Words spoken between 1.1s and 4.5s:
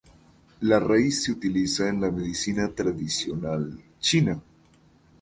se utiliza en la medicina tradicional china.